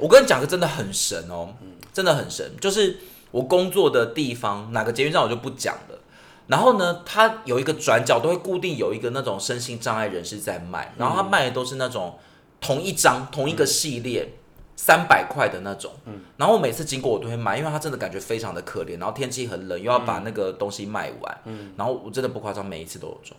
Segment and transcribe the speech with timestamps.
[0.00, 1.54] 我跟你讲个真的很神哦，
[1.92, 2.98] 真的很神，就是
[3.30, 5.98] 我工作的地方哪个捷运站我就不讲了。
[6.46, 12.18] 然后呢，它有一个转角都会固定有一个那种身心障碍人士在卖，然后他卖的都是那种
[12.60, 14.34] 同一张同一个系列。
[14.76, 15.92] 三百块的那种，
[16.38, 21.38] 然后我每次经过我都会买，因为他真的感觉非常的可怜，然后天气很冷，又要把那个东西卖完，
[21.76, 23.36] 然后我真的不夸张，每一次都有中，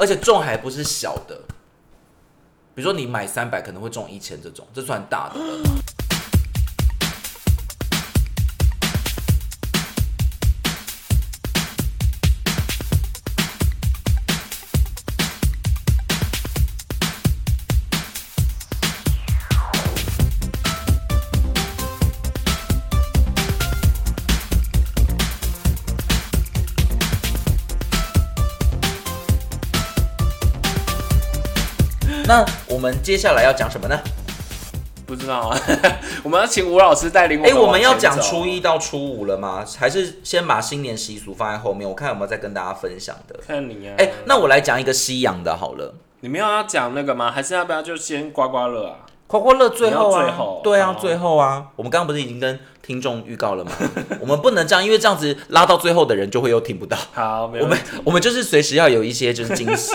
[0.00, 1.40] 而且中还不是小的，
[2.74, 5.62] 比如说你买三百可能会中一千这种，这算大的了。
[32.26, 33.98] 那我们接下来要讲什么呢？
[35.06, 35.60] 不知道啊，
[36.24, 37.60] 我们要请吴老师带领我哎、们。
[37.60, 39.62] 我们要讲初，一到初五了吗？
[39.78, 41.86] 还是先把新年习俗放在后面？
[41.86, 43.38] 我看有没有再跟大家分享的。
[43.46, 43.94] 看你啊。
[43.98, 45.94] 哎、那我来讲一个西洋的好了。
[46.20, 47.30] 你们要讲那个吗？
[47.30, 48.96] 还是要不要就先刮刮乐啊？
[49.26, 53.72] 刮刮乐最后啊，最后对啊，最后啊，我们刚刚不是已经跟听众预告了吗？
[54.20, 56.96] 我们不能这样，因为这样子拉到最后的人就会又听不到。
[57.12, 59.94] 好，没我们我们就是随时要有一些就是惊喜。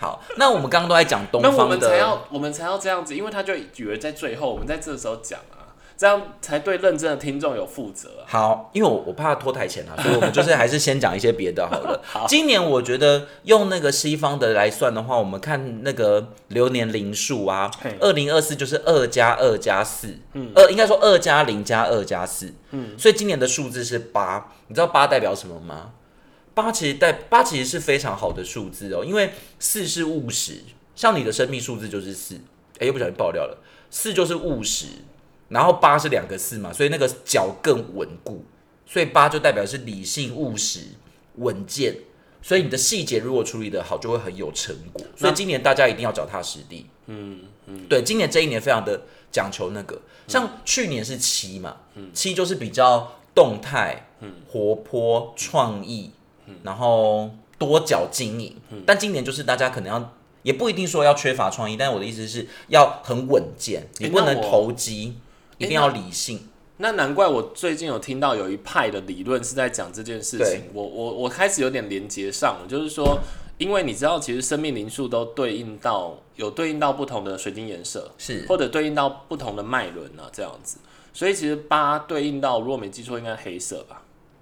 [0.00, 8.24] 好，那我们刚刚都在讲东那我方的，们才要，我们才要这样子，因为他就以为在最后，我们在这时候讲啊，这样才对认真的听众有负责啊。
[8.26, 12.00] 好，因为我我怕拖台前啊， 所以我们就是还是先讲一些别的好了。
[12.06, 24.50] 好今年我觉得用那个西方的来算的话，我们看那个流年零数啊，二零二四就是二加二加四，嗯，二应该说二加零加二加四，嗯，所以今年的数字是八。
[24.68, 25.90] 你知道八代表什么吗？
[26.54, 30.60] 八其实代八其实是非常好的数字哦，因为四是务实，
[30.94, 32.40] 像你的生命数字就是四，
[32.78, 33.58] 哎、又不小心爆掉了，
[33.90, 34.86] 四就是务实，
[35.48, 38.44] 然后八是两个四嘛，所以那个脚更稳固，
[38.86, 40.80] 所以八就代表是理性、务实、
[41.36, 41.96] 稳健，
[42.42, 45.04] 所以你的细节如果处理得好，就会很有成果。
[45.16, 46.86] 所以今年大家一定要脚踏实地。
[47.06, 49.02] 嗯嗯，对，今年这一年非常的
[49.32, 51.76] 讲求那个，像去年是七嘛，
[52.12, 54.08] 七就是比较动态、
[54.48, 56.12] 活泼、创意，
[56.62, 58.56] 然后多角经营。
[58.86, 60.12] 但今年就是大家可能要。
[60.42, 65.14] 也不一定说要缺乏创意，但我的意思是要很稳健，你不能投机，
[65.58, 66.48] 一定要理性。
[66.78, 73.18] 那难怪我最近有听到有一派的理论是在讲这件事情，我我我开始有点连接上了，就是说，
[73.58, 80.78] 因为你知道，其实生命灵数都对应到有对应到不同的水晶颜色，是或者对应到不同的脉轮啊，这样子。
[81.12, 84.00] 所以其实八对应到，如果没记错，应该黑色吧，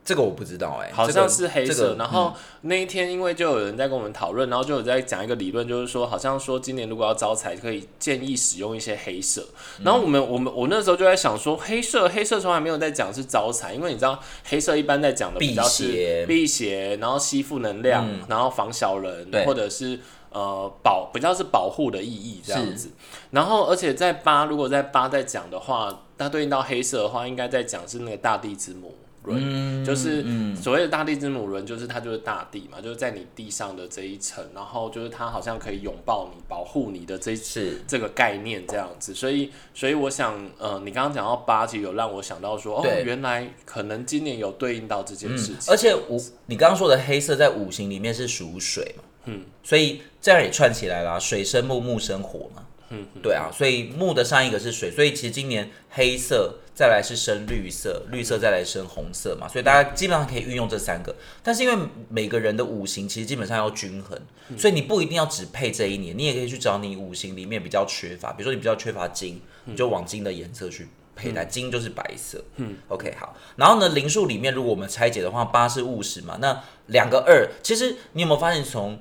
[0.08, 1.74] 这个我不知道哎、好像是黑色。
[1.74, 2.32] 这个然后
[2.62, 9.46] 那一天，因为就有人在跟我们讨论，然后就有在讲一个理论，就是说，好像说今年如果要招财，可以建议使用一些黑色。
[9.84, 20.00] 然后我们我们我那时候就在想说，黑色黑色从来没有在讲是招财，因为你知道黑色一般在讲的比较是邪辟邪，然后吸附能量，然后防小人，或者是。
[20.30, 22.90] 呃，保比较是保护的意义这样子，
[23.30, 30.24] 然后而且在八，如果在八在讲的话，它对应到黑色的话，应该在讲是那个大地之母轮，就是
[30.54, 37.78] 所谓的大地之母轮，就是它就是大地嘛，就是在你地上的这一层，然后就是它好像可以拥抱你、保护你的这一是。
[37.86, 64.18] 这个概念这样子，所以所以我想，呃，你刚刚讲到八，其实有让我想到说，哦，原来可能今年有对应到这件事情，而且五，你刚刚说的黑色在五行里面是属水嘛，嗯，所以这样也串起来啦，水生木，木生火嘛，嗯，对啊，所以木的上一个是水，所以其实今年黑色再来是深绿色，绿色再来深红色嘛，所以大家基本上可以运用这三个，但是因为每个人的五行其实基本上要均衡，
[64.56, 72.42] 所以你不一定要只配这一年，你也可以去找你五行里面比较缺乏，比如说你比较缺乏金，你就往金的颜色去佩戴，金就是白色。
[72.56, 73.36] 嗯，OK，好。
[73.56, 78.98] 然后呢，灵数里面如果我们拆解的话，八是务实嘛，那两个二，其实你有没有发现从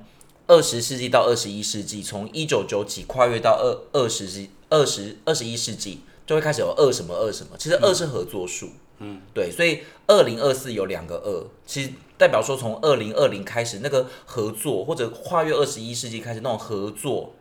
[0.47, 7.57] 二十世纪到二十一世纪，从一九九几跨越到二二十世二十二十一世纪，就会开始有二什么二什么。
[7.57, 17.33] 其实二是合作数，嗯，对，所以二零二四有两个二，其实代表说从二零二零开始那个合作，或者跨越二十一世纪开始那种合作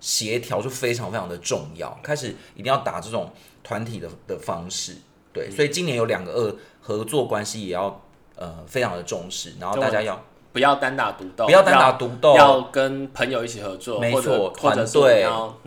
[0.00, 3.30] 协调就非常非常的重要，开始一定要打这种
[3.62, 4.96] 团体的的方式，
[5.32, 8.02] 对，所以今年有两个二合作关系也要
[8.36, 10.22] 呃非常的重视，然后大家要
[10.54, 15.26] 不要单打独斗，不要单打独斗，要跟朋友一起合作，没错，团队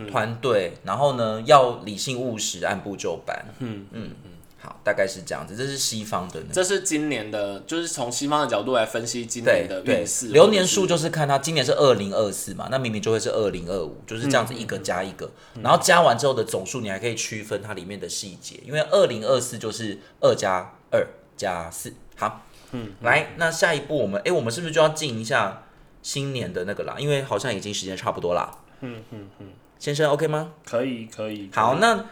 [0.09, 3.45] 团队，然后呢要理性务实，按部就班。
[3.59, 6.45] 嗯嗯嗯，好，大概是这样子，这是西方的呢。
[6.53, 15.29] 这是今年的，就是从西方的角度来分析今年的运势。，流年数就是看它今年是二零二四嘛，那明明就会是二零二五，就是这样子一个加一个，
[15.61, 21.05] 然后加完之后的总数，你还可以区分它里面的细节，因为二零二四就是二加二
[21.35, 21.93] 加四。
[22.19, 25.63] 好，嗯，来，那下一步我们，哎、我们是不是就要进一下
[26.01, 26.95] 新年的那个啦？
[26.99, 28.51] 因为好像已经时间差不多啦。
[28.81, 29.47] 嗯嗯嗯，
[29.79, 30.53] 先生，OK 吗？
[30.65, 31.49] 可以可以。
[31.53, 32.05] 好，那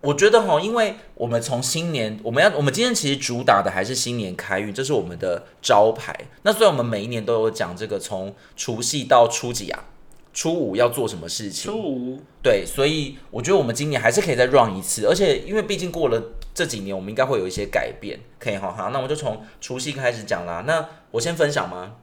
[0.00, 6.14] 我觉得哈，因为我们从新年，我们要，我们今天其实主打的还是新年开运，这是我们的招牌。
[6.42, 9.84] 那虽然我们每一年都有讲这个从除夕到初几啊，
[10.32, 16.20] 初五要做什么事情，初五对，所以我觉得我们今年还是可以再 run 一次，而且因为毕竟过了
[16.54, 18.72] 这几年，我们应该会有一些改变，可以哈。
[18.72, 20.64] 好，那我们就从除夕开始讲啦。
[20.66, 21.96] 那我先分享吗？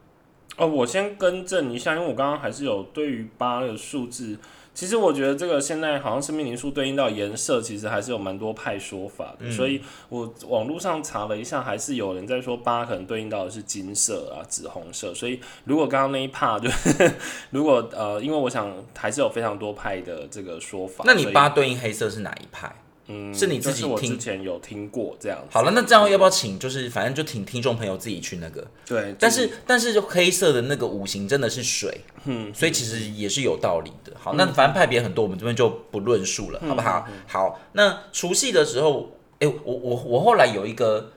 [0.57, 4.37] 哦，我先更正一下，因为我刚刚还是有对于八的数字，
[4.73, 17.09] 其实我觉得这个现在好像生命灵数对应到颜色，其实还是有蛮多派说法的，所以我网络上查了一下，还是有人在说八可能对应到的是金色啊、紫红色，所以如果刚刚那一帕就是
[17.51, 22.69] 如果呃，因为我想还是有非常多派的这个说法，那你八对应黑色是哪一派？
[23.11, 26.59] 嗯是你自己听之前有听过这样子，好了，那这样要不要请？
[26.59, 28.65] 就是反正就请听众朋友自己去那个。
[28.85, 34.13] 对，但是但是就黑色的那个五行真的是水，嗯，所以其实也是有道理的。
[34.17, 37.07] 好，那反正派别很多，我们这边就不论述了，好不好？
[37.27, 41.11] 好，那除夕的时候，哎、我我我后来有一个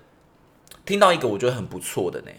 [0.87, 2.31] 听到一个我觉得很不错的呢，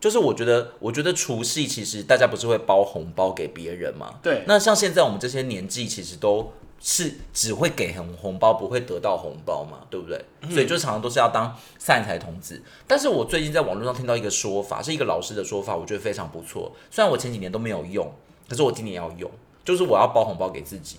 [0.00, 4.18] 就是我觉得我觉得除夕其实大家不是会包红包给别人吗？
[4.22, 10.24] 对那像现在我们这些年纪，其实都是只会给红红包，不会得到红包嘛，对不对？
[10.50, 12.62] 所以就常常都是要当散财童子。
[12.86, 16.70] 但是我最近在网络上听到一个说法，是一个老师的说法，我觉得非常不错。
[16.90, 18.12] 虽然我前几年都没有用，
[18.48, 19.30] 可是我今年要用，
[19.64, 20.98] 就是我要包红包给自己。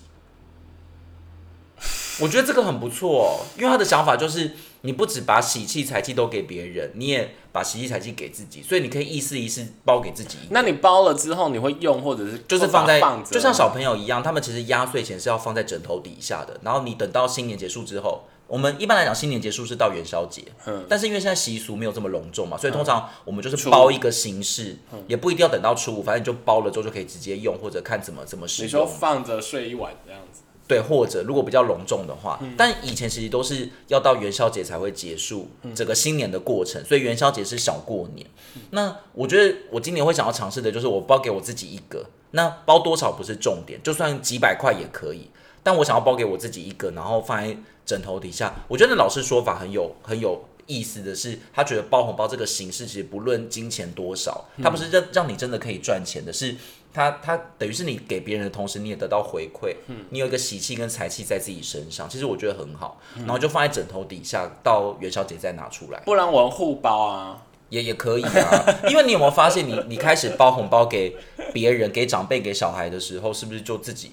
[2.20, 4.52] 我觉得这个很不错哦，因为他的想法就是，
[4.88, 16.58] 你不只把喜气财气都给别人，你也把喜气财气给自己，所以你可以意思意思包给自己那你包了之后，你会用或者是就是放在，放，就像小朋友一样，他们其实压岁钱是要放在枕头底下的。
[16.62, 28.88] 然后你等到新年结束之后，我们一般来讲新年结束是到元宵节，嗯但是因为现在习俗没有这么隆重嘛，所以通常我们就是包一个形式，也不一定要等到初五，反正你就包了之后就可以直接用，或者看怎么怎么使你说用。
[28.88, 30.40] 放着睡一晚这样子。
[30.68, 38.26] 对，或者如果比较隆重的话，但以前其实都是要到元宵节才会结束整个新年的过程，所以元宵节是小过年。
[38.70, 45.30] 那我觉得我今年会想要尝试的就是我包给我自己一个，那包多少不是重点，就算几百块也可以，
[45.62, 47.56] 但我想要包给我自己一个，然后放在
[47.86, 48.54] 枕头底下。
[48.68, 50.44] 我觉得老师说法很有很有。
[50.70, 56.54] 意思的是，他觉得包红包这个形式，其实不论金钱多少，他不是让让你真的可以赚钱的，是
[56.92, 59.74] 他他等于是你给别人的同时，你也得到回馈，
[60.10, 68.64] 你有一个喜气跟财气在自己身上，其实我觉得很好，然后就放在枕头底下，到元宵节再拿出来，不然我互包啊，也也可以啊。
[68.88, 71.16] 因为你有没有发现你，你开始包红包给
[71.52, 74.12] 别人、给长辈、给小孩的时候，是不是就自己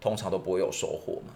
[0.00, 1.34] 通常都不会有收获嘛？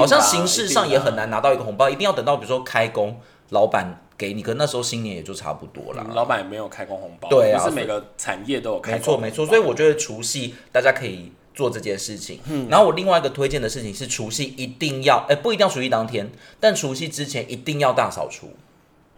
[0.00, 1.14] 好像形式上也很。
[1.14, 3.20] 难拿到一个红包，一定要等到比如说开工，
[3.50, 6.04] 老板给你，可能那时候新年也就差不多啦。
[6.06, 12.40] 嗯老板也没有开工红包，对啊不是每个产业都有开没工红包错没错，所以我觉得除夕大家可以做这件事情。
[12.46, 16.30] 嗯然后我另外一个推荐的事情是除夕一定要，哎、不一定要除夕当天，
[16.60, 18.50] 但除夕之前一定要大扫除。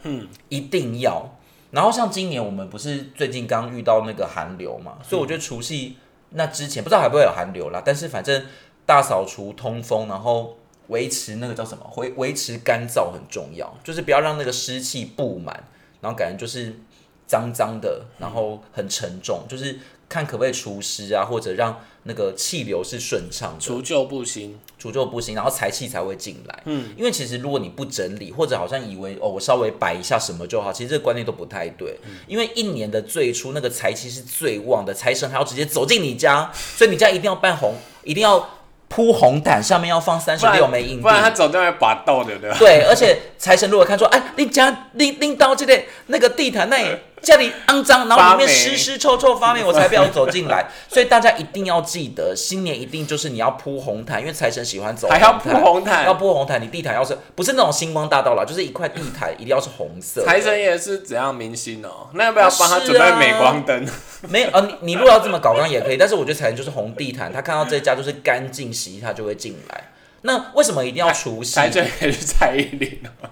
[0.02, 1.36] 嗯，一定要。
[1.72, 5.96] 然后像今年我们不是最近刚遇到那个寒流嘛，所以我觉得除夕
[6.30, 8.44] 那之前不知道还会不会有寒流啦，但是反正
[8.86, 10.56] 大扫除、通风，然后
[10.90, 15.64] 维持那个叫什么，维维持干燥很重要，就是不要让那个湿气布满，
[16.00, 16.78] 然后感觉就是
[17.26, 23.60] 脏脏的，然后很沉重，就是看可不可以除湿啊，或者让那个气流是顺畅的。
[23.60, 26.62] 除旧不新，除旧不行，然后财气才会进来。
[26.64, 31.96] 嗯，因为其实如果你不整理，或者好像以为哦，我稍微摆一下什么就好，其实这个观念都不太对。
[32.26, 38.48] 因为一年的最初那个财气是最旺的，财神还要直接走进你家，所以你家一定要办红，一定要
[38.90, 41.08] 铺红毯，上面要放三十六枚硬币不。
[41.08, 42.56] 然他走掉会拔豆的，对吧？
[42.58, 45.80] 对，而且财神如果看说，哎，你家拎拎到这个
[46.10, 50.68] 那个地毯那里家里肮脏，然后里面湿湿臭臭发霉，我才不要走进来。
[50.88, 56.60] 所以大家一定要记得，新年一定就是你要铺红毯，因为财神喜欢走还要铺红毯要铺红毯。
[56.60, 60.26] 你地毯要是不是那种星光大道啦，就是一块地毯一定要是红色的。
[60.26, 62.08] 财神也是怎样明星哦？
[62.14, 63.86] 那要不要帮他准备镁光灯？
[64.28, 69.84] 没有啊，你你如果要这么搞，刚刚也可以，但是我觉得财神就是红地毯，他看到这家就是干净洗，他就会进来。
[70.22, 71.54] 那为什么一定要除夕？
[71.54, 73.28] 财神也是蔡依林哦，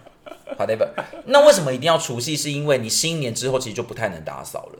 [0.59, 0.89] whatever。
[1.27, 2.37] 那为什么一定要除夕？
[2.37, 4.79] 是因为你新年之后其实就不太能打扫了。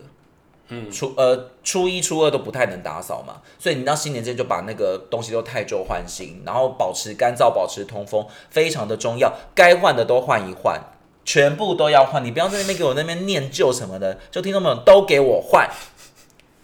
[0.71, 9.33] 嗯，初呃初一初二都不太能打扫嘛，所以你到新年之前就把那个东西都汰旧换新，然后保持干燥、保持通风，非常的重要。
[9.55, 10.79] 该换的都换一换，
[11.25, 12.23] 全部都要换。
[12.23, 15.71] 你不要在那边给我那边念旧什么的，就听众朋友都给我换，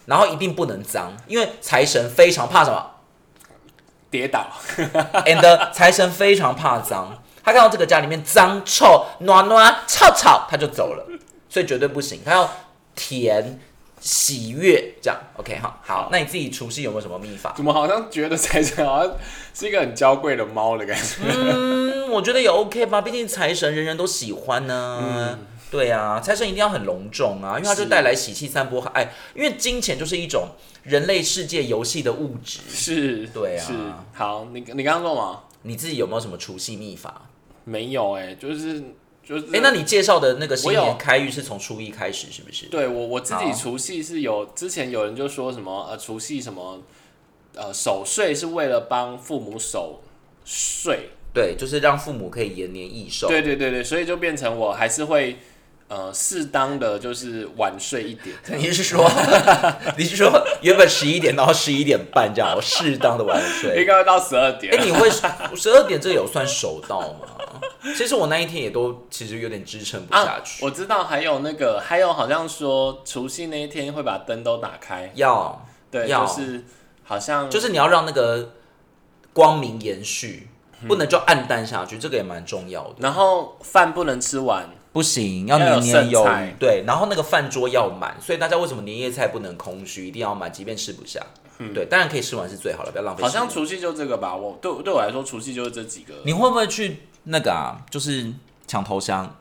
[0.04, 2.90] 然后一定不能脏，因为财神非常怕什么
[4.10, 4.46] 跌倒
[5.24, 11.06] ，？and 财神非常怕脏，他看到这个家里面脏臭、暖暖、吵吵，他就走了，
[11.48, 12.50] 所以绝对不行，他要
[12.96, 13.60] 甜。
[14.00, 17.54] 喜悦这样，OK 哈，好，那你自己除夕有没有什么秘法？
[17.56, 19.16] 怎么好像觉得财神好像
[19.54, 21.22] 是一个很娇贵的猫的感觉？
[21.26, 25.38] 嗯，我觉得也 OK 吧，毕竟财神人人都喜欢呢、
[25.70, 29.10] 对啊，财神一定要很隆重啊，因为它就是带来喜气、散播爱。
[29.34, 30.48] 因为金钱就是一种
[30.82, 32.60] 人类世界游戏的物质。
[32.68, 33.72] 是，对啊是。
[34.12, 35.40] 好，你你刚刚说嘛？
[35.62, 37.22] 你自己有没有什么除夕秘法？
[37.64, 38.82] 没有哎、就是
[39.24, 39.46] 就是。
[39.52, 42.66] 哎、那你介绍的那个新我年开运是从初一开始，是不是？
[42.66, 46.82] 对我我自己除夕是有，之前有人就说什么呃除夕什么
[47.54, 50.02] 呃守岁是为了帮父母守
[50.44, 53.28] 岁，对，就是让父母可以延年益寿。
[53.28, 55.38] 对对对对，所以就变成我还是会
[55.88, 58.36] 呃适当的就是晚睡一点。
[58.58, 59.08] 你是说，
[59.96, 60.30] 你是说
[60.62, 63.86] 原本十一点到十一点半这样，我适当的晚睡应？
[63.86, 64.74] 该会到十二点。
[64.74, 67.28] 哎、你会十二点这个有算守到吗？
[67.96, 70.64] 其实我那一天也都其实有点支撑不下啊，去。
[70.64, 76.64] 我知道还有那个，还有好像说除夕那一天会把灯都打开，要对，要就是
[77.04, 78.54] 好像就是你要让那个
[79.32, 80.48] 光明延续，
[80.80, 82.94] 嗯不能就暗淡下去，这个也蛮重要的。
[82.98, 86.54] 然后饭不能吃完，不行，要年年有余。
[86.56, 91.20] 对，然后那个饭桌要满，所以大家为什么年夜菜不能空虚，一定要满，即便吃不下。
[91.74, 94.36] 对，当然可以吃完是最好的，不要浪费好像除夕就这个吧。
[94.36, 96.14] 我对对我来说，除夕就是这几个。
[96.24, 97.82] 你会不会去那个啊？
[97.90, 98.32] 就是
[98.68, 99.36] 抢头香，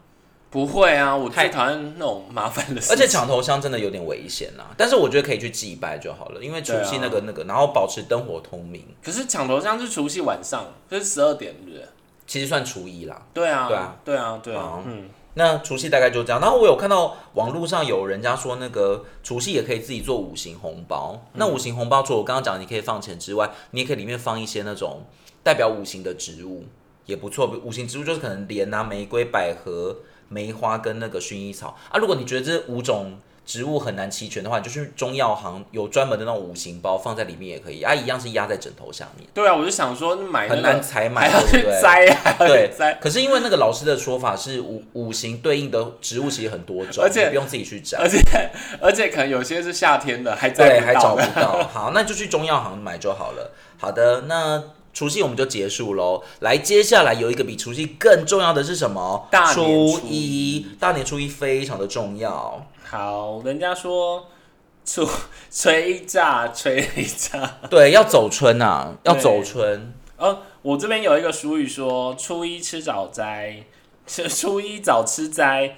[0.50, 2.96] 不会啊，我太最讨厌那种麻烦的事情。
[2.96, 4.66] 而且抢头香真的有点危险啦。
[4.76, 11.88] 但是我觉得可以去祭拜就好了，因为除夕那个、啊那个，然后保持灯火通明，可是抢头香是除夕晚上，就是十二点，是不是？
[12.26, 13.22] 其实算初一啦。
[13.34, 16.40] 对啊，对啊，对啊，对啊，嗯，那除夕大概就这样。
[16.40, 21.26] 然后我有看到网络上有人家说，那个除夕也可以自己做五行红包。
[21.34, 25.04] 那五行红包除了我刚刚讲你可以放钱之外，你也可以里面放一些那种
[25.44, 26.66] 代表五行的植物，
[27.06, 27.48] 也不错。
[27.64, 29.98] 五行植物就是可能莲啊、玫瑰、百合、
[30.30, 31.98] 梅花跟那个薰衣草啊。
[31.98, 39.28] 如果你觉得这五种植物很难齐全的话，你就去中药行有专门的那种五行包放在里面也可以啊，一样是压在枕头下面。
[39.34, 48.08] 对啊，我就想说买那很难个采买还要去对不对摘啊，对去摘，可是因为那个老师的说法是五五行对应的植物其实很多种，而且不用自己去找而。
[48.08, 48.20] 且
[48.82, 51.16] 而且可能有些是夏天的，还摘对，不还找。
[51.16, 51.68] 不到。
[51.72, 53.52] 好，那就去中药行买就好了。
[53.78, 56.24] 好的，那除夕我们就结束喽。
[56.40, 59.28] 来，接下来有一个比除夕更重要的是什么？
[59.30, 62.66] 大年初初一，大年初一非常的重要。
[62.94, 64.30] 好，人家说
[64.86, 65.04] 吹
[65.50, 67.58] 吹一炸，吹一炸。
[67.68, 69.92] 对，要走春啊，要走春。
[70.16, 73.64] 呃，我这边有一个俗语说：初一吃早斋，
[74.06, 75.76] 吃初一早吃斋，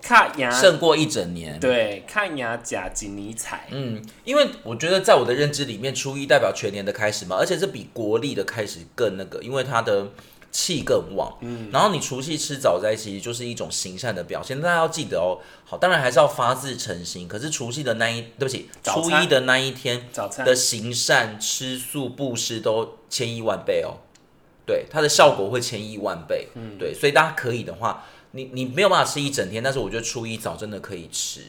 [0.00, 1.58] 看牙胜过一整年。
[1.58, 3.66] 对，看牙甲锦尼彩。
[3.72, 10.12] 嗯，因为我觉得在我的认知里面，初一代表全年的开始嘛，而且是比国历的开始更那个，因为它的
[10.52, 11.36] 气更旺。
[11.40, 14.60] 嗯，然后你除夕吃早斋，其实就是一种行善的表现。
[14.60, 17.26] 大家要记得哦，好，当然还是要发自诚心。
[17.26, 23.98] 可是除夕的那一，对不起，初一的那一天早餐的行善、吃素、布施都千亿万倍哦。
[24.64, 26.46] 对，它的效果会千亿万倍。
[26.54, 31.40] 嗯，对，所以大家可以的话，你你没有办法吃一整天，但是我觉得初一早真的可以吃。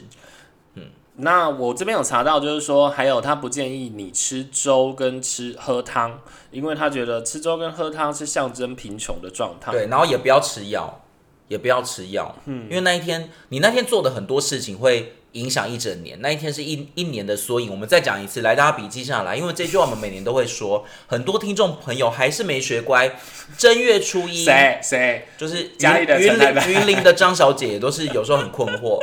[1.17, 9.71] 那我这边有查到，就是说，还有他不建议你吃粥跟吃喝汤，因为他觉得吃粥跟喝汤是象征贫穷的状态。
[9.71, 11.03] 对，然后也不要吃药，
[11.47, 17.69] 也不要吃药，嗯，因为那一天你那天做的很多事情会影响一整年，那一天是一一年的缩影。
[17.69, 23.19] 我们再讲一次，来大家笔记下来，因为这句话我们每年都会说，很多听众朋友还是没学乖。
[23.55, 28.99] 正月初一，谁谁就是家里的云林云林的张小姐也都是有时候很困惑。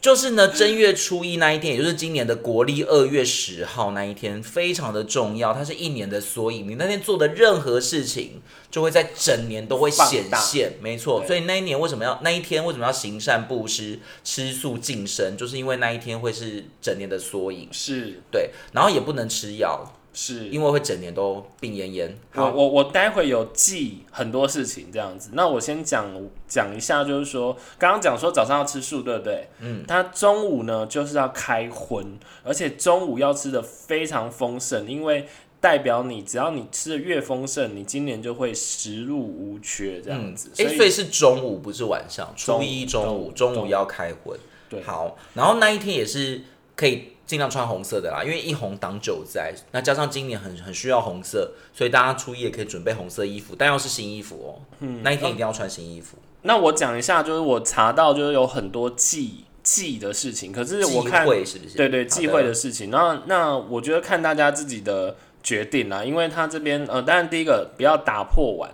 [0.00, 6.66] 就是呢，正月初一那一天，也就是今年的国历二月十号那一天，非常的重要，它是一年的缩影。
[6.66, 8.40] 你那天做的任何事情，
[8.70, 11.22] 就会在整年都会显现，没错。
[11.26, 17.68] 所以那一年为什么要那一天为什么要行善布施、吃素净身，就是因为那一天会是整年的缩影。
[17.70, 22.10] 是对，然后也不能吃药，是，因为会整年都病恹恹。
[22.32, 26.06] 好我我待会有记很多事情这样子，那我先讲
[26.48, 29.48] 讲一下，就是说刚刚讲说早上要吃素，对不对？
[29.60, 35.26] 嗯，他中午呢就是要开荤，而且中午要吃的非常丰盛，因为
[35.60, 40.50] 代表你只要你吃的越丰盛，你今年就会食禄无缺这样子。
[40.58, 44.38] 哎、所以所以是中午不是晚上，初一中午中午中午要开荤。
[44.68, 46.42] 对好，然后那一天也是
[46.74, 49.54] 可以尽量穿红色的啦，因为一红挡九灾。
[49.70, 54.50] 那加上今年很很需要红色，所以大家初一也可以准备红色衣服，但要是新衣服哦。
[54.80, 56.18] 嗯，那一天一定要穿新衣服。
[56.42, 61.76] 那我讲一下，就是我查到就是有很多忌忌的事情，可是我看会是不是？
[61.76, 62.90] 对对，忌讳的事情。
[62.90, 68.68] 那那我觉得看大家自己的决定啦，因为他这边呃，当然第一个不要打破碗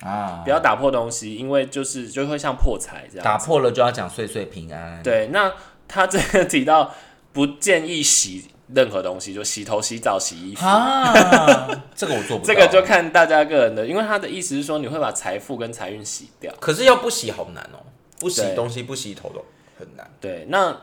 [0.00, 5.02] 啊，不要打破东西，因为就是就会像破财这样，打破了就要讲岁岁平安。
[5.02, 5.52] 对，那
[5.86, 6.94] 他这个提到
[7.32, 8.44] 不建议洗
[8.74, 11.12] 任何东西，就洗头、洗澡、洗衣服啊，
[11.94, 12.52] 这个我做不到。
[12.52, 17.80] 这个就看大家个人的，因为他的意思是说你会把财富跟财运洗掉，可是要不洗好难哦，
[18.18, 19.44] 不洗东西不洗头都
[19.78, 20.10] 很难。
[20.20, 20.76] 对，那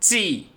[0.00, 0.48] 既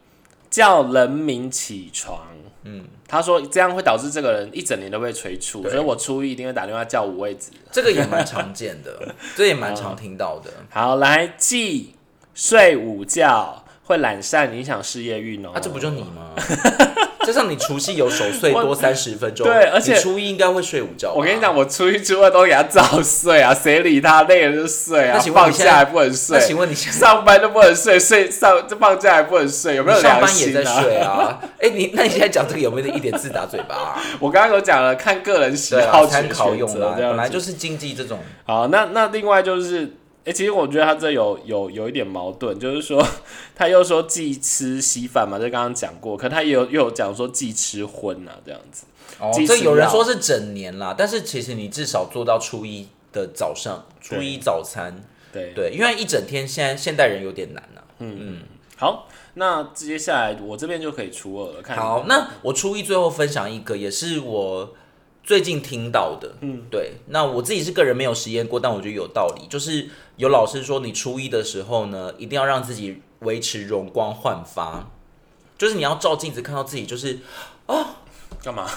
[0.49, 2.27] 叫人民起床。
[2.63, 7.51] 嗯，他说这样会导致这个人一整年都被催促，所以我初一一定会打电话叫五位子。
[7.71, 10.51] 这个也蛮常见的，这也蛮常 听到的。
[10.69, 11.95] 好，来记
[12.33, 15.49] 睡午觉会懒散，影响事业运哦。
[15.51, 16.29] 啊，这不就你吗？
[17.25, 21.11] 加上你除夕有守岁多三十分钟，对，而且初一应该会睡午觉。
[21.11, 24.21] 我跟你讲，我初一初二都给他早睡啊， 谁理他？
[24.23, 25.19] 累了就睡啊。
[25.23, 26.37] 那放假还不能睡？
[26.37, 29.75] 那请问你上班都不能睡，睡上这放假还不能睡？
[29.75, 31.39] 有没有上班也在睡啊？
[31.59, 33.99] 哎，你那你现在讲这个有没有一点自打嘴巴？
[34.19, 38.19] 我刚刚有讲了，看个人喜好参考用的，本来就是经济这种。
[38.45, 39.95] 好，那那另外就是。
[40.29, 43.03] 哎，其实我觉得他这有有有一点矛盾， 就是说
[43.55, 48.85] 他又说忌吃稀饭嘛，就刚刚讲过，可他也有又有讲说忌吃荤啊，这样子。
[49.19, 54.95] 哦，这有人说是整年啦，但是其实你至少做到初一的早上，初一早餐。
[55.33, 57.81] 对对，因为一整天现在现代人有点难呐。
[57.97, 58.37] 嗯嗯。
[58.77, 61.61] 好，那接下来我这边就可以初二了。
[61.63, 64.75] 看好，那我初一最后分享一个，也是我。
[65.23, 69.47] 最近听到的，嗯，对，那我自己是个人没有实验过，但我觉得有道理。
[69.47, 74.89] 就是有老师说，你初一的时候呢，一定要让自己维持容光焕发，
[75.57, 77.19] 就是你要照镜子看到自己，就是
[77.67, 77.97] 啊，
[78.43, 78.67] 干嘛？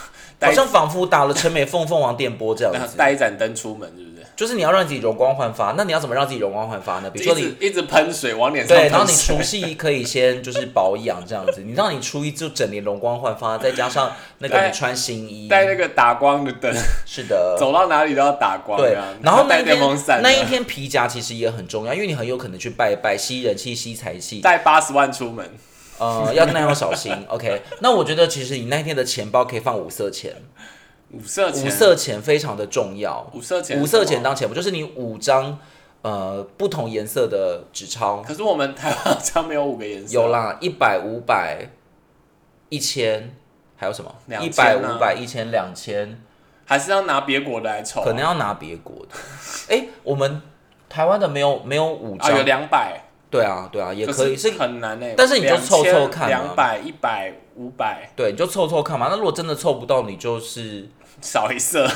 [0.41, 4.12] 好像仿佛打了陈美凤凤凰电波这样子，带一盏灯出门，是不是？
[4.35, 7.11] 就是你要让自己容光焕发，那你要怎么让自己容光焕发呢？
[7.11, 16.75] 比如说你一直喷水往脸上，对，然后你除夕可以先就是保养这样子，你让你初一就整年容光焕发，再加上那个你穿新衣，带那个打光的灯，
[17.05, 19.05] 是的， 走到哪里都要打光，对啊。
[19.23, 19.79] 然后那一天
[20.23, 25.47] 那一天皮夹其实也很重要，因为你很有可能去拜拜吸人气、吸财气，带八十万出门，
[25.99, 27.15] 呃，要那样小心。
[27.29, 30.35] OK，那我觉得其实你那天的钱包可以放五色钱。
[31.13, 33.31] 五色五色钱非常的重要。
[33.35, 35.59] 五色钱，五色钱当钱不就是你五张
[36.01, 38.23] 呃不同颜色的纸钞？
[38.23, 40.15] 可是我们台湾好像没有五个颜色。
[40.15, 41.69] 有啦，一百、五百、
[42.71, 43.35] 一千，
[43.77, 44.11] 还有什么？
[44.41, 46.19] 一百、五百、一千、两千，
[46.65, 48.03] 还是要拿别国的来凑？
[48.03, 49.15] 可能要拿别国的。
[49.69, 50.41] 哎，我们
[50.89, 53.03] 台湾的没有没有五张，有两百。
[53.31, 55.15] 对啊，对啊，也可以是很难诶。
[55.15, 59.09] 但是你就凑凑看两百、一百、五百，对，你就凑凑看嘛。
[59.11, 60.89] 那如果真的凑不到，你就是。
[61.23, 61.89] 少一色，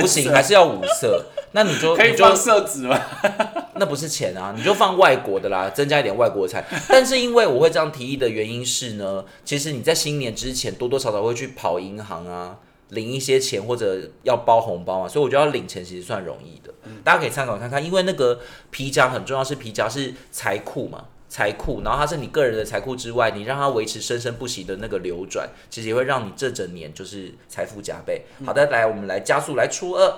[0.00, 1.26] 不行，还是要五色。
[1.52, 2.98] 那你就 可以放色纸吗？
[3.74, 6.64] 那不是钱啊，你就放外国的啦，增加一点外国菜。
[6.88, 12.56] 但是因为我会这样提议的原因是呢，其实你在新年之前多多少少会去跑银行啊，
[12.90, 16.72] 领一些钱或者要包红包嘛，所以我觉得要领钱其实算容易的。
[17.02, 18.38] 大家可以参考看看，因为那个
[18.70, 21.04] 皮夹很重要，是皮夹是财库嘛。
[21.30, 28.22] 财库，然后它是你个人的财库之外，你让它维持生生不息的那个流转，其实也会让你这整年就是财富加倍。
[28.44, 30.12] 好的，来我们来加速来初二。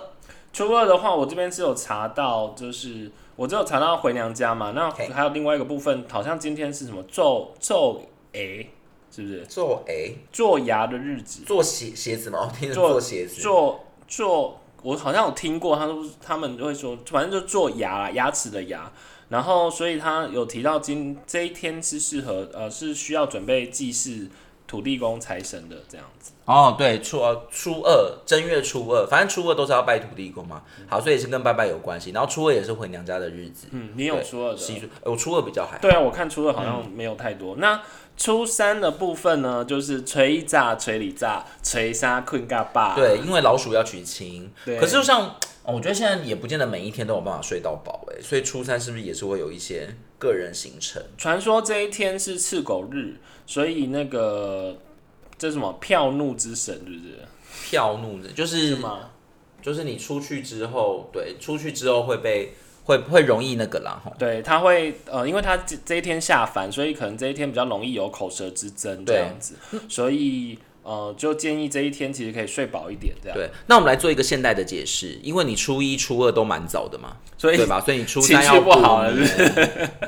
[0.55, 4.73] 初二的话，我这边是有查到，就是我只有查到回娘家嘛。
[4.73, 8.01] 那还有另外一个部分，好像今天是什么做做
[8.33, 8.71] 诶，
[9.15, 11.43] 是不是做诶做牙的日子？
[11.45, 12.49] 做鞋鞋子吗？
[12.51, 13.41] 我听做鞋子。
[13.43, 18.91] 做做，我好像有听过，他说他们会说，反正就做牙牙齿的牙。
[19.33, 24.29] 然后，所以他有提到今这一天是适合，呃，是需要准备祭祀
[24.67, 26.33] 土地公、财神的这样子。
[26.45, 30.63] 哦，对，初二、初二正月初二，反正初二都是要拜土地公嘛。
[30.87, 32.11] 好，所以是跟拜拜有关系。
[32.11, 33.69] 然后初二也是回娘家的日子。
[33.71, 34.87] 嗯，你有初二的习俗？
[35.05, 35.79] 我初二比较还。
[35.79, 37.57] 对啊，我看初二好像没有太多。
[37.57, 37.81] 那
[38.19, 42.95] 初三的部分呢，就是锤炸、锤里炸、锤沙困嘎巴。
[42.95, 44.53] 对，因为老鼠要娶亲。
[44.67, 44.79] 对。
[44.79, 45.35] 可是就像。
[45.65, 51.01] 哦，我觉得现在也不见得每一天都有办法睡到饱哎，所以初三是不是也是会有一些个人行程？
[51.17, 53.15] 传说这一天是赤狗日，
[53.47, 54.77] 所以那个
[55.39, 57.19] 这什么票怒之神，是不是？
[57.71, 59.11] 票怒的，就是吗？
[59.63, 64.13] 就是你出去之后，对，出去之后会被会会容易那个啦，吼。
[64.19, 69.55] 对，他会呃，因为他这这一天下凡，所以可能这一天比较容易有口舌之争这样子，
[69.89, 70.59] 所以。
[70.83, 73.39] 呃，就建议这一天其实可以睡饱一点，这样。
[73.39, 77.81] 对，那我们来做一个现代的解释，因为你初一、初二都蛮早的嘛，所以对吧？
[77.81, 79.13] 所以你初三要不好了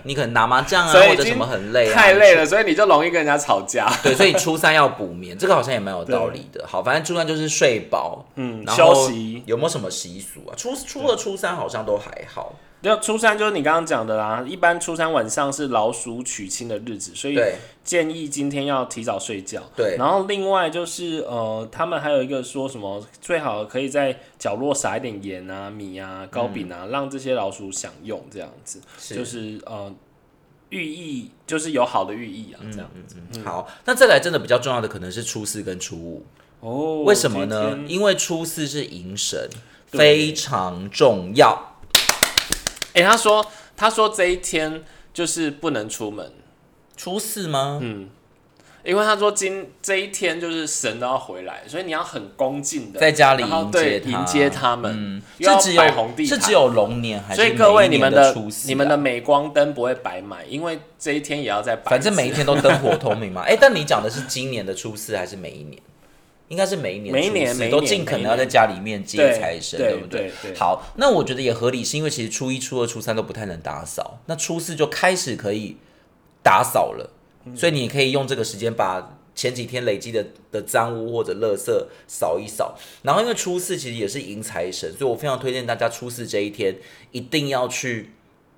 [0.02, 3.88] 你可能打麻将啊，或者什么很累啊，太累了，所以你就容易跟人家吵架。
[4.02, 6.66] 对，所以初三要补眠，这个好像也蛮有道理的。
[6.66, 9.42] 好，反正初三就是睡饱，嗯，然后休息。
[9.46, 10.52] 有没有什么习俗啊？
[10.56, 12.54] 初初二、初三好像都还好。
[12.84, 17.40] 就初三就是你刚刚讲的啦，一般初三晚上是老鼠娶亲的日子，所以
[17.82, 19.62] 建议今天要提早睡觉。
[19.74, 19.96] 对。
[19.96, 28.80] 然后另外就是呃，他们还有一个说什么，最好可以在角落撒一点盐啊、米啊、糕饼啊，让这些老鼠享用，这样子。
[28.98, 29.14] 是。
[29.14, 29.90] 就是呃，
[30.68, 33.16] 寓意就是有好的寓意啊，这样子。
[33.32, 36.26] 嗯好，那再来真的比较重要的可能是初四跟初五，
[36.60, 37.78] 哦，为什么呢？
[37.88, 39.48] 因为初四是迎神，
[39.90, 39.98] 对。
[39.98, 41.73] 非常重要。
[42.94, 43.44] 哎、他说
[43.76, 46.32] 他说这一天就是不能出门，
[46.96, 47.78] 初四吗？
[47.82, 48.08] 嗯，
[48.84, 58.34] 因为他说今这一天就是神都要回来，所以你要很恭敬的在家里迎接他迎接他们，嗯，又要是只有摆红地毯是只有龙年还是所以各位你们的
[58.66, 63.42] 你们的镁光灯不会白买，因为这一天也要在白，反正每一天都灯火通明嘛。
[63.48, 65.80] 哎、但你讲的是今年的初四还是每一年？
[66.48, 70.30] 应该是每一年每一年都尽可能要在家里面接财神，对不对？
[70.56, 75.76] 好，那我觉得也合理，是因为其实初一、初二、初三都不太能打扫，那初四就开始可以
[76.42, 77.10] 打扫了，
[77.46, 81.72] 嗯所以你可以用这个时间把前几天累积的的脏污或者垃圾
[82.06, 82.76] 扫一扫。
[83.02, 86.76] 然后因为初四其实也是迎财神，所以我非常推荐大家初四这一天
[87.10, 88.10] 一定要去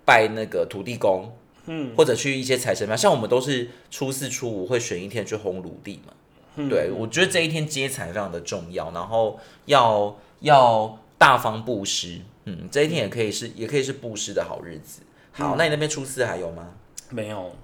[0.04, 1.32] 拜那个土地公。
[1.68, 6.12] 嗯，或者去一些财神庙，像我们都是初四、初五会选一天去烘炉地嘛。
[6.68, 15.02] 对，我觉得这一天接财非常的重要，然后要要大方布施，嗯，这一天也可以是也可以是布施的好日子。
[15.32, 16.70] 好，那你那边初四还有吗？
[17.10, 17.54] 没有，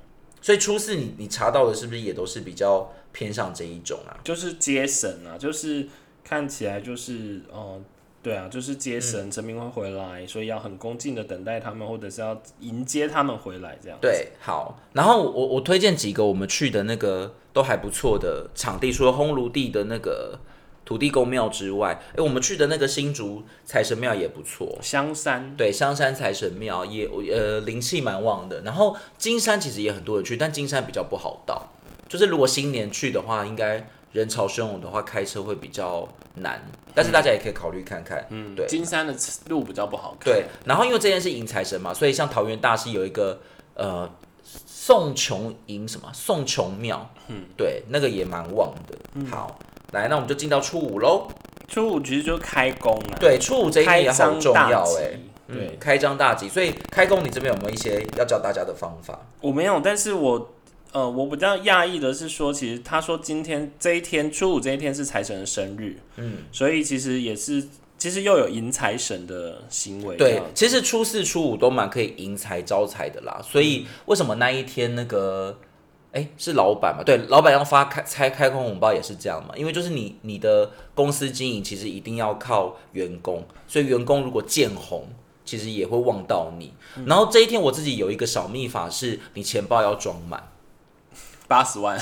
[0.41, 4.13] 所以初四你你查到的是不是也都是比较偏向这一种啊？
[4.23, 5.89] 就是接神啊，就是
[6.23, 7.81] 看起来就是呃，
[8.23, 20.39] 对啊，就是接神，嗯神明会回来，所以要很恭敬的等待他们，或者是要迎接他们回来这样。，对，好，然后我我推荐几个我们去的那个都还不错的场地，除了烘炉地的那个
[20.85, 24.79] 土地公庙之外，哎，我们去的那个新竹财神庙也不错。
[24.83, 25.55] 香山。
[25.57, 31.71] 对，香山财神庙也呃灵气蛮旺的，然后金山其实也很多人去，但金山比较不好到，
[32.09, 36.61] 就是如果新年去的话，应该人潮汹涌的话，开车会比较难，
[36.95, 39.15] 但是大家也可以考虑看看，嗯，对，金山的
[39.49, 40.33] 路比较不好看。
[40.33, 43.41] 对，然后因为这件是迎财神嘛，所以像桃园大溪有一个
[43.75, 44.11] 呃
[44.85, 46.11] 宋琼迎什么？
[46.13, 48.99] 宋琼庙，嗯，对，那个也蛮旺的。
[49.31, 49.57] 好，
[49.93, 51.29] 来，那我们就进到初五喽。
[51.69, 54.97] 初五其实就是开工啊，对，初五这一天开也好重要大吉。
[54.97, 59.21] 哎、嗯对，开张大吉，所以开工你这边有没有一些要教大家的方法？
[59.41, 60.51] 我没有，但是我
[60.91, 67.63] 呃，我比较讶异的是说，其实他说今天这一天初五这一天是财神的生日，嗯，所以其实也是
[68.03, 73.41] 其实又有迎财神的行为对，其实初四、初五都蛮可以迎财招财的啦。
[73.49, 75.57] 所以为什么那一天那个，
[76.11, 77.05] 哎，是老板嘛？
[77.05, 79.55] 对，老板要发开拆开空红包也是这样嘛。
[79.57, 85.07] 因为就是你你的公司经营其实一定要靠员工，所以员工如果见红，
[85.45, 86.73] 其实也会望到你。
[87.07, 90.49] 然后这一天我自己有一个小秘法，是你钱包要装满，
[91.47, 91.97] 八十万，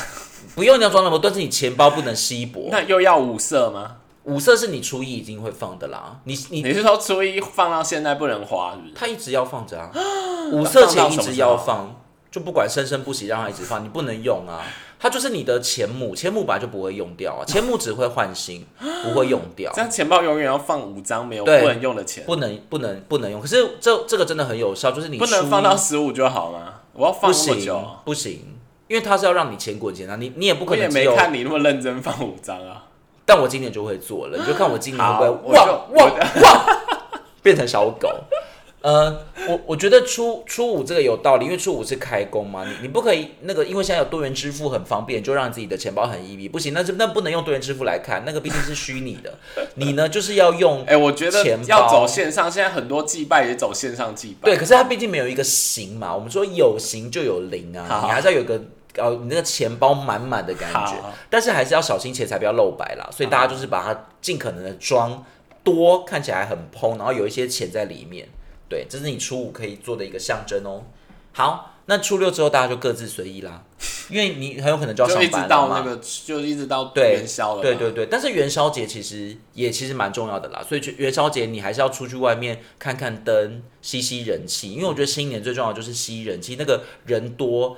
[0.55, 2.69] 不用你要装那么多，但是你钱包不能稀薄。
[2.73, 3.99] 那又要五色吗？
[4.25, 8.93] 五色是你初一已经会放的啦，你你你是说初一放到现在不能花，是不是？
[8.95, 9.91] 它一直要放着啊，
[10.53, 14.63] 五色钱一直要放放，就不管生生不息，让它一直放，你不能用啊。
[15.03, 18.67] 它就是你的钱母，钱母本来就不会用掉啊，钱母只会换新，
[19.03, 23.41] 不会用掉这，样钱包永远要放五张没有不能用的钱，不能不能不能用。
[23.41, 26.75] 可是这这个真的很有效，就是你不能放到十五就好吗？
[26.93, 31.13] 我要放不行那么久，不行，因为它是要让你钱滚钱啊，你你也不可能只有。
[31.13, 32.85] 没看你那么认真放五张啊。
[33.33, 35.61] 但我今年就会做了，你就看我今年会不会我就
[35.95, 36.67] 汪汪汪
[37.41, 38.09] 变成小狗。
[38.83, 46.19] 呃，我我觉得初初五这个有道理，因为初五是开工嘛，你你不可以那个，因为现在有多元支付很方便，就让自己的钱包很
[46.51, 49.35] 不行，那就那不能用多元支付来看，那个毕竟是虚拟的，
[49.77, 54.51] 你呢就是要用哎、我觉得钱要走线上，现在很多祭拜也走线上祭拜。
[54.51, 58.07] 对，可是它毕竟没有一个形嘛，我们说有形就有灵啊，好。
[58.07, 58.61] 你还是要有个
[58.97, 60.95] 呃，你那个钱包满满的感觉，
[61.29, 65.25] 但是还是要小心钱财不要露白啦，所以大家就是把它尽可能的装
[65.63, 68.29] 多，看起来很蓬，然后有一些钱在里面，
[68.69, 70.83] 对，这是你初五可以做的一个象征哦。
[71.33, 73.63] 好，那初六之后大家就各自随意啦，
[74.09, 75.79] 因为你很有可能就要就一直上班了嘛。
[75.79, 77.63] 到那个，就一直到对元宵了嘛。
[77.63, 87.77] 对对对，但是元宵节其实也其实蛮重要的啦，所以去元宵节你还是要出去外面看看灯，吸吸人气，因为我觉得新年最重要的就是吸人气，那个人多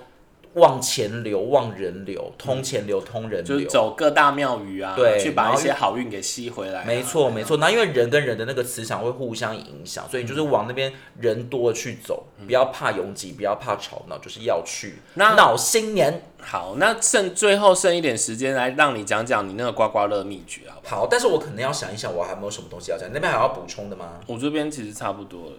[0.54, 3.70] 往钱流、往人流、通钱流、通人就是流。
[3.70, 6.84] 走各大庙宇啊，对去把一些好运给吸回来啊。
[6.86, 7.56] 没错，没错。
[7.56, 16.22] 那因为人跟人的那个磁场会互相影响，所以你就是往那边人多的去走，不要怕拥挤，不要怕吵闹，就是要去那闹新年。
[16.44, 20.96] 好，那剩最后剩一点时间来让你讲讲你那个刮刮乐秘诀，好不好？
[21.02, 23.08] 好，但是我可能要想一想，我还有没有什么东西要讲？
[23.08, 24.20] 你那边还要补充的吗？
[24.26, 25.56] 我这边其实差不多了。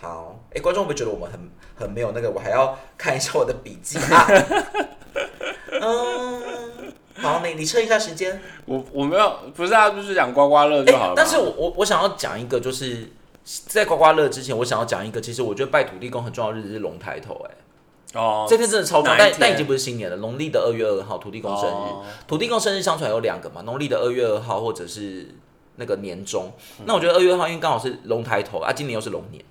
[0.00, 2.30] 好，哎、观众会不会觉得我们很很没有那个？
[2.30, 4.26] 我还要看一下我的笔记 啊。
[5.80, 8.40] 嗯，好，你你测一下时间。
[8.64, 11.14] 我我没有，不是啊，就是讲刮刮乐就好了嘛。
[11.16, 13.10] 但是我我我想要讲一个，就是
[13.44, 17.54] 在刮刮乐之前，我想要讲一个，其实我觉得拜土地公很重要的日子是龙抬头、哎。
[18.14, 21.72] 哦，这天真的超重要，哪一天但但已经不是新年了，农历的二月二号，土地公生日。
[21.72, 25.34] 哦土地公生日相传有两个嘛，农历的二月二号或者是
[25.76, 26.50] 那个年中。
[26.86, 29.44] 那我觉得二月二号因为刚好是龙抬头啊，今年又是龙年，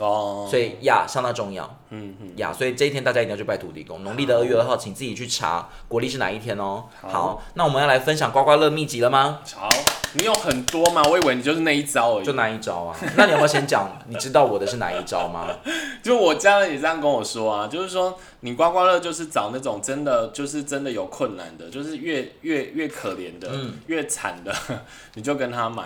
[0.00, 1.64] 哦，所以呀相当重要。
[1.90, 4.02] 嗯嗯，呀，所以这一天大家一定要去拜土地公。
[4.02, 6.84] 农历的二月二号，请自己去查国历是哪一天哦。
[7.00, 9.38] 好好，那我们要来分享刮刮乐秘籍了吗？
[9.54, 9.68] 好，
[10.14, 11.02] 你有很多吗？
[11.04, 12.24] 我以为你就是那一招而已。
[12.24, 12.96] 就那一招啊？
[13.16, 13.88] 那你要不要先讲？
[14.08, 15.46] 你知道我的是哪一招吗？
[16.02, 24.52] 就我家人也这样跟我说啊，就是说你刮刮乐就是找那种真的就是真的有困难的，就是越越越可怜的、嗯越惨的，
[25.14, 25.84] 你就跟他买，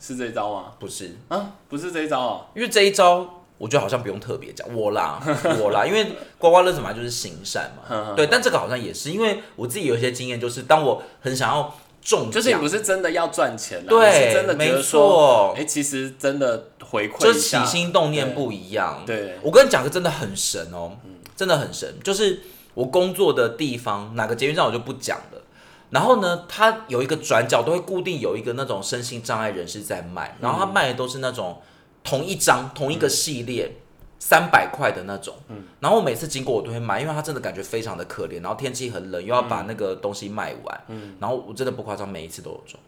[0.00, 0.72] 是这一招吗？
[0.78, 2.46] 不是，啊，不是这一招哦。
[2.54, 3.34] 因为这一招。
[3.58, 5.20] 我觉得好像不用特别讲我啦，
[5.60, 8.28] 我啦，因为刮刮乐什么就是行善嘛，对。
[8.28, 19.02] 但这个好像也是，因为我自己有一些经验，就是当我很想要中就是你不是真的要赚钱啦，对是真的觉没得说，错哎、其实真的回馈就是起，心动念不一样。
[19.04, 20.92] 对我跟你讲个真的很神哦，
[21.34, 22.40] 真的很神，就是
[22.74, 25.42] 我工作的地方哪个捷运站我就不讲了。
[25.90, 31.62] 然后呢，它有一个转角都会固定有一个那种身心障碍人士在卖，然后他卖的都是那种
[32.02, 33.72] 同一张同一个系列。
[34.20, 35.32] 三百块的那种，
[35.78, 40.84] 然后我每次经过我都会买，因为他真的感觉非常的可怜，然后天气很冷，又要把那个东西卖完，
[41.20, 42.80] 然后我真的不夸张，每一次都有中，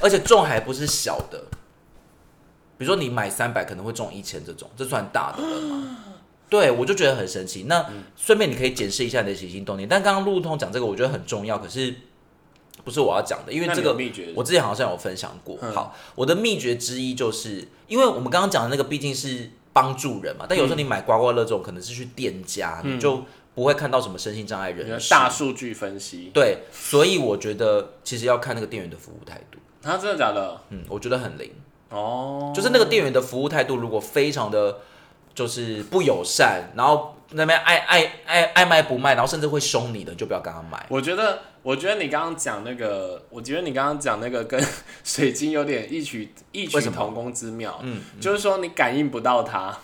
[0.00, 1.44] 而且中还不是小的，
[2.78, 5.96] 比如说你买三百可能会中一千这种，这算大的了嘛？
[6.52, 7.64] 对，我就觉得很神奇。
[7.66, 7.82] 那
[8.14, 9.88] 顺便你可以检视一下你的起心动念。
[9.88, 11.94] 但刚刚路通讲这个，我觉得很重要，可是
[12.84, 15.56] 不是我要讲的，因为那这个秘诀我之前好像有分享过。
[15.72, 23.22] 好，我的秘诀之一就是，因为我们刚刚讲的那个毕竟是帮助人嘛，但有时候你买刮刮乐这种可能是去店家，你就
[23.54, 25.08] 不会看到什么身心障碍人士。
[25.08, 29.58] 大数据分析，对，所以我觉得其实要看那个店员的服务态度。
[29.80, 30.60] 他、真的假的？
[30.68, 31.50] 嗯，我觉得很灵。
[31.88, 34.78] 哦，就是那个店员的服务态度，如果非常的
[35.34, 40.84] 就是不友善，然后那边爱爱爱爱卖不卖，然后甚至会凶你的，就不要跟他买。
[40.88, 44.62] 我觉得，我觉得你刚刚讲那个，我觉得你刚刚讲那个跟
[45.02, 47.78] 水晶有点异曲异曲同工之妙。
[47.82, 49.74] 嗯，就是说你感应不到它，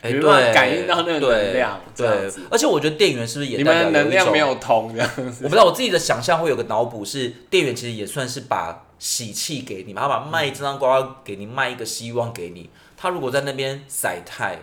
[0.00, 5.44] 对，感应到那个能量对子，而且我觉得店员是不是也你们能量没有通这样子。
[5.44, 12.70] 我不知道我自己的想象会有个脑补是，店员其实也算是把喜气给你嘛，他把卖这张刮刮给你，卖一个希望给你。
[12.96, 14.58] 他如果在那边晒太，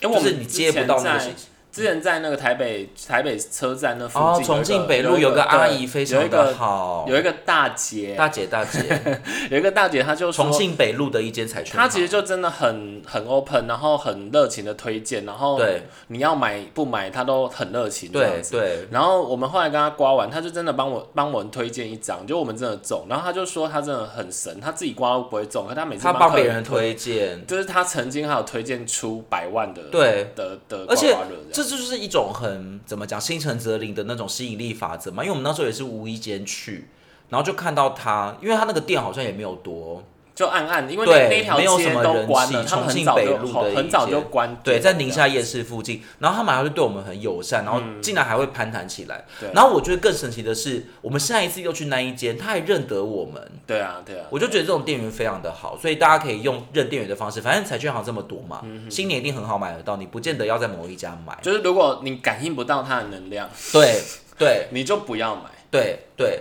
[0.00, 1.48] 就是你接不到那个之前在喜气。
[1.72, 8.80] 之前在那个台北台北车站那附近哦，，重庆北路有个阿姨非常的好，有一个大姐，大姐大姐，
[9.50, 15.82] 有一个大姐，她就说重庆北路的一间彩券她，其实就真的很很 open，然后很热情的推荐，然后对。
[16.08, 18.56] 你要买不买，她都很热情这对样子。
[18.56, 30.32] 对，然后我们后来跟她刮完，她就真的帮我帮我们推荐一张，就我们真的中，然后她就说她真的很神，她自己刮都不会中，可她每次她帮别人推荐，就是她曾经还有推荐出百万的对。
[30.34, 35.22] 的的而且刮刮乐这就是一种很怎么讲心诚则灵的那种吸引力法则嘛。
[35.22, 36.88] 因为我们那时候也是无意间去，
[37.28, 40.02] 然后就看到他，因为他那个店好像也没有多，
[40.40, 49.22] 就暗暗，因为那那条街都关了，重庆北路的很早就关，对，在宁夏夜市附近，然后他马上就对我们很友善，然后竟然还会攀谈起来。
[49.42, 53.38] 嗯然后我觉得更神奇的是，我们下一次又去那一间，他还认得我们。
[53.66, 61.36] 对啊对啊，我就觉得这种店员非常的好，所以大家可以用认店员的方式，反正彩券行这么多嘛，嗯新年一定很好买得到，你不见得要在某一家买。
[61.42, 64.00] 就是如果你感应不到它的能量，对
[64.38, 65.42] 对 你就不要买。
[65.70, 66.40] 对对，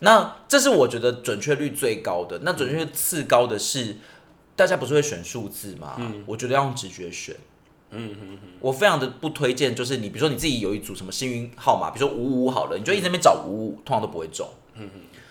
[0.00, 2.40] 那这是我觉得准确率最高的。
[2.42, 3.96] 那准确率次高的是，
[4.56, 6.00] 大家不是会选数字吗？
[6.26, 7.34] 我觉得要用直觉选。
[7.92, 14.48] 嗯嗯嗯，我非常的不推荐，就是你比如说你自己有一组什么幸运号码，比如说五五好了，你就一直在那边找五五，通常都不会中。
[14.74, 14.88] 嗯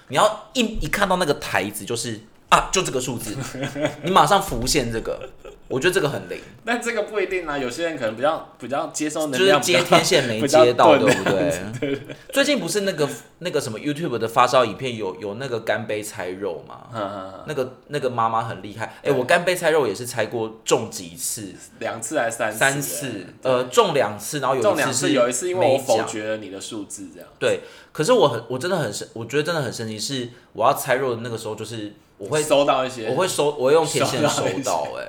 [0.09, 2.19] 你要一一看到那个台子就是
[2.49, 3.35] 啊，就这个数字，
[4.03, 5.29] 你马上浮现这个，
[5.67, 12.01] 我觉得这个很灵，但这个不一定啊，有些人可能比较比较接收能就是量，接天线没 接到，钝对不对？
[12.33, 13.07] 最近不是那个
[13.37, 17.43] 那个什么 YouTube 的发烧影片有有那个干杯猜肉吗？
[17.45, 22.57] 那个那个妈妈很厉害，哎、我干杯猜肉也是猜过中几次，两次还是三次？
[22.57, 27.29] 三次，呃，中两次，然后有中两次，一次是有一次因为我否决了你的数字，这样。
[27.37, 27.59] 对，
[27.91, 35.07] 可是我很我真的很生，我觉得真的很神奇，是我要猜肉的那个时候，就是我会收到一些，我会收，我会用 天线收收到哎，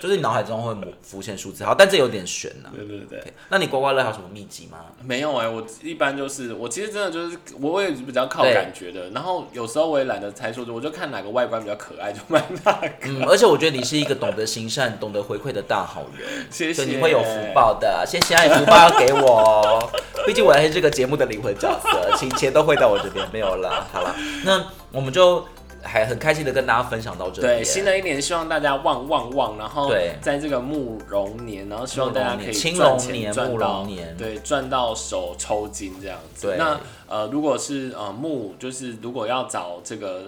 [0.00, 4.78] 就是你脑海中会浮浮现数字，好，但这有点悬呐、对对对，那你刮刮乐还有什么秘籍吗？
[5.02, 12.90] 没有哎、我一般就是我其实真的就是我也比较靠感觉的，然后有时候我也懒得猜数字，我就看哪个外观比较可爱就买哪个。
[13.04, 18.04] 嗯，而且我觉得你是一个懂得行善、懂得回馈的大好人， 谢谢，所以你会有福报的。
[18.06, 19.90] 谢谢啊，你福报要给我哦，
[20.26, 23.86] 毕竟我还是这个节目的灵魂角色，请钱都汇到我这边，没有了。
[23.90, 25.42] 好了，那我们就
[25.86, 27.48] 还很开心的跟大家分享到这里。
[27.48, 36.48] 对，新的一年希望大家旺旺旺，然后对在这个慕容年，然后希望大家可以青龙年慕赚到容年对，赚到手抽筋这样子。
[36.48, 40.24] 对那呃，如果是呃木，就是如果要找这个。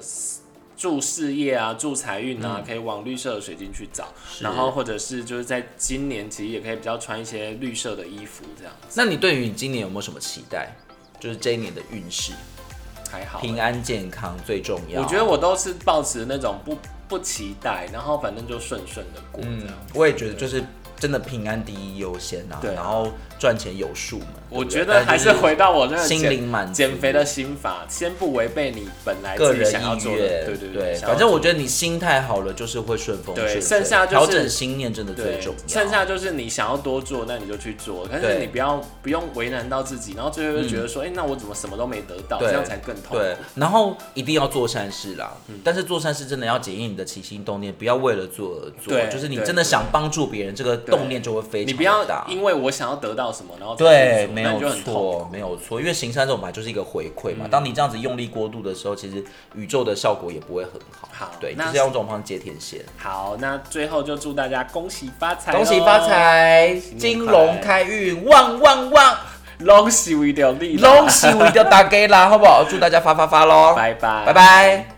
[0.79, 4.05] 助事业啊，助财运啊，可以往绿色的水晶去找，
[4.39, 10.77] 然后或者是就是在今年其实也可以比较穿一些绿色的衣服，这样那你对于你今年有没有什么期待？
[11.19, 12.33] 就是这一年的运势，
[13.11, 13.39] 还好。
[13.41, 15.03] 平安健康最重要。
[15.03, 16.77] 我觉得我都是抱持那种不
[17.09, 20.63] 不期待，然后反正就顺顺的过这嗯样。，我也觉得就是
[20.99, 24.27] 真的平安第一优先啊，对然后赚钱有数嘛。
[24.51, 35.69] 我觉得还是回到我那个心灵满足减肥的心法，先不违背你本来自己个人意想要做的，愿，对对对，反正我觉得你心态好了，就是会顺风对顺水剩下就是调整心念真的最重要。
[35.69, 45.37] 剩下就是你想要多做，那你就去做，但是你不要不用为难到自己，然后最后就觉得说，哎、那我怎么什么都没得到，这样才更痛对苦。，然后一定要做善事啦。
[45.49, 48.95] 嗯但是做善事真的要检验你的起心动念，不要为了做而做。
[48.95, 52.25] 对就是你真的想帮助别人，这个动念就会非常你不要大。
[52.29, 57.49] 因为我想要得到什么，然后才对，没有错，没有错，因为行善这种嘛就是一个回馈嗯嘛。
[57.51, 59.25] 当你这样子用力过度的时候，其实
[59.55, 61.09] 宇宙的效果也不会很好。
[61.13, 62.81] 好对，就是要用这种方式接天线。
[62.97, 69.17] 好，那最后就祝大家恭喜发财，恭喜发，财，金龙开运，旺旺旺，
[69.59, 72.65] 龙喜为了利，龙喜为的大家啦，好不好？
[72.69, 74.98] 祝大家发发发喽，拜拜，拜拜。